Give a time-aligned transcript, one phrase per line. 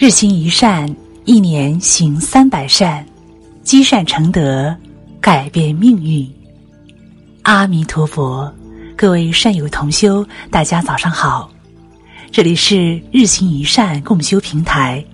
[0.00, 0.88] 日行一善，
[1.24, 3.04] 一年行三百善，
[3.64, 4.72] 积善成德，
[5.20, 6.24] 改变命运。
[7.42, 8.48] 阿弥陀佛，
[8.96, 11.50] 各位善友同修，大家早上好，
[12.30, 15.04] 这里是日行一善共修平台。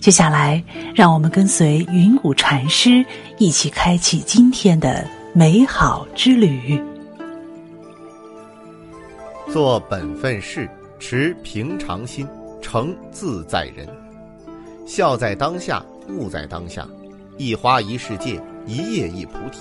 [0.00, 0.62] 接下来，
[0.94, 3.04] 让我们跟随云谷禅师
[3.38, 6.80] 一起开启今天的美好之旅。
[9.52, 10.70] 做本分事，
[11.00, 12.24] 持平常心，
[12.64, 13.86] 成自在人。
[14.86, 16.88] 笑在当下，悟在当下。
[17.36, 19.60] 一花一世界，一叶一菩提。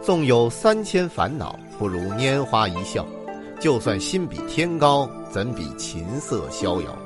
[0.00, 3.04] 纵有三千烦恼，不如拈花一笑。
[3.58, 6.96] 就算心比天高，怎比琴瑟逍遥？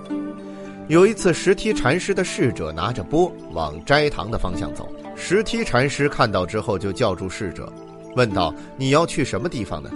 [0.89, 4.87] 有一次，石梯禅师的侍者拿着钵往斋堂的方向走。
[5.17, 7.73] 石梯禅师看到之后，就叫住侍者，
[8.15, 9.91] 问道：“你要去什么地方呢？”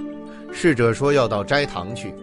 [0.53, 2.15] 侍者说：“要到斋堂去。”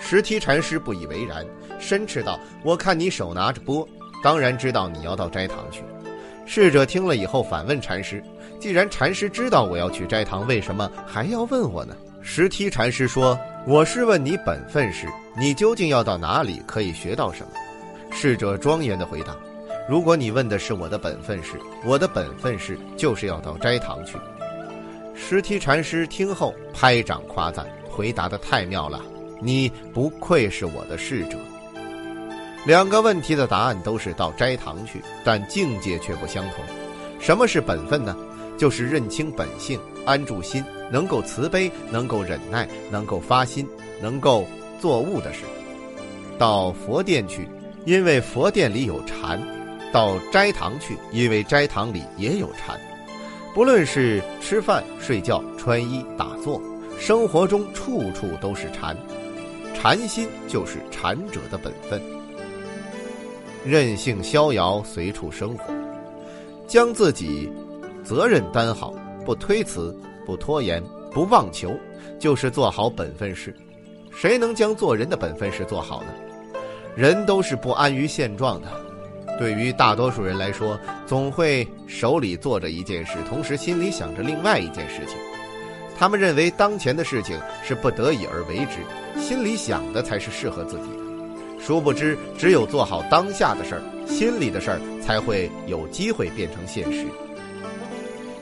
[0.00, 1.46] 石梯禅师不以为然，
[1.78, 3.86] 申斥道：“我看你手拿着钵，
[4.24, 5.84] 当然知道你要到斋堂去。”
[6.46, 8.20] 侍者听了以后反问禅师
[8.58, 15.06] ：“既然禅师知道我要去斋堂，为什么还要问我呢？”石梯禅师说：“我是问你本分事，
[15.38, 17.52] 你究竟要到哪里，可以学到什么？”
[18.10, 19.36] 侍者庄严地回答
[19.88, 21.52] ：“如果你问的是我的本分事，
[21.84, 24.16] 我的本分事就是要到斋堂去。”
[25.14, 27.66] 石梯禅师听后拍掌夸赞。
[27.92, 29.02] 回答的太妙了，
[29.40, 31.38] 你不愧是我的侍者。
[32.66, 36.64] 两个问题的答案都是到斋堂去，但境界却不相同。
[37.18, 38.14] 什么是本分呢？
[38.58, 43.66] 就是认清本性，安住心，能够慈悲，能够忍耐，能够发心，
[44.02, 44.46] 能够
[44.78, 45.44] 作悟的事。
[46.38, 47.48] 到佛殿去，
[47.86, 49.38] 因为佛殿里有禅；
[49.90, 52.78] 到斋堂去，因为斋堂里也有禅。
[53.54, 56.60] 不论是吃饭、睡觉、穿衣、打坐。
[56.98, 58.94] 生活中处处都是禅，
[59.82, 61.98] 禅心就是禅者的本分。
[63.64, 65.72] 任性逍遥，随处生活，
[66.68, 67.50] 将自己
[68.04, 68.92] 责任担好，
[69.24, 71.72] 不推辞，不拖延，不妄求，
[72.18, 73.56] 就是做好本分事。
[74.14, 76.08] 谁能将做人的本分事做好呢？
[76.94, 78.68] 人都是不安于现状的，
[79.38, 85.16] 对于大多数人来说，总会手里做着一件事，同时心里想着另外一件事情。
[86.00, 91.62] 他们认为当前的事情是不得已而为之，心里想的才是适合自己的。
[91.62, 97.04] 殊不知，只有做好当下的事儿，心里的事儿才会有机会变成现实。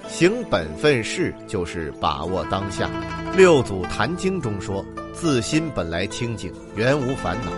[0.08, 2.88] 行本分事就是把握当下。
[3.36, 7.50] 六祖坛经中说：“自心本来清净，原无烦恼。”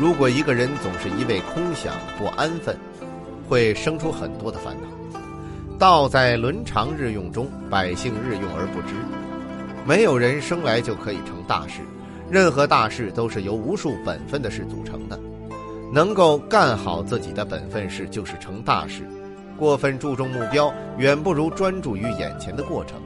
[0.00, 2.78] 如果一个人总是一味空想、不安分，
[3.48, 4.86] 会生出很多的烦恼。
[5.80, 8.94] 道在伦常日用中，百姓日用而不知。
[9.86, 11.80] 没有人生来就可以成大事，
[12.30, 15.18] 任何大事都是由无数本分的事组成的。
[15.90, 19.02] 能够干好自己的本分事，就是成大事。
[19.56, 23.00] 过分注重目标，远不如专注于眼前的过程。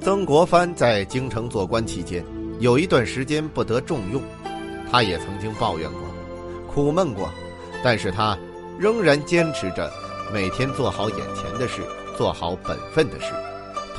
[0.00, 2.24] 曾国藩在京城做官期间，
[2.58, 4.22] 有一段时间不得重用，
[4.90, 6.00] 他也曾经抱怨过、
[6.72, 7.30] 苦闷过，
[7.82, 8.38] 但是他
[8.78, 9.90] 仍然坚持着
[10.32, 11.82] 每天做好眼前的事，
[12.16, 13.32] 做好本分的事。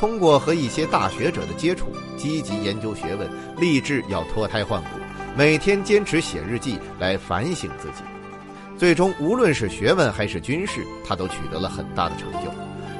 [0.01, 1.85] 通过和一些大学者的接触，
[2.17, 3.29] 积极研究学问，
[3.59, 4.87] 立志要脱胎换骨，
[5.37, 8.03] 每天坚持写日记来反省自己。
[8.79, 12.51] 最终，无论是学问还是军事，他都取得了很大的成就。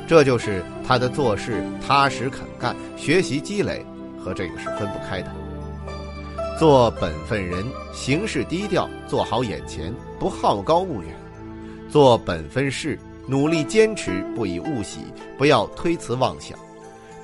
[0.07, 3.83] 这就是他的做事踏实肯干，学习积累
[4.23, 5.31] 和这个是分不开的。
[6.59, 11.15] 做本分人，行事低调，做好眼前，不好高骛远。
[11.89, 14.99] 做本分事，努力坚持，不以物喜，
[15.35, 16.55] 不要推辞妄想。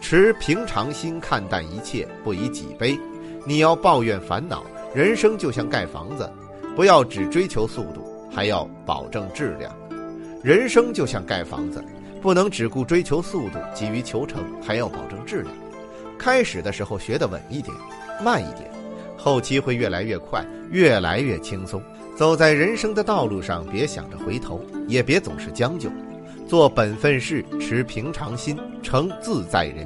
[0.10, 2.98] 持平常心看淡一切，不以己悲。
[3.46, 4.64] 你要抱怨烦恼，
[4.96, 6.32] 人生就像盖房子，
[6.78, 9.70] 不要只追求速度，还要保证质量。
[10.42, 11.84] 人生就像盖房子，
[12.22, 15.54] 不能只顾追求速度，急于求成，还要保证质量。
[16.18, 17.76] 开始的时候学得稳一点，
[18.24, 18.72] 慢一点，
[19.18, 20.42] 后期会越来越快，
[20.72, 21.84] 越来越轻松。
[22.16, 25.90] 走在人生的道路上，别想着回头，也别总是将就。
[26.48, 29.86] 做本分事，持平常心，成自在人。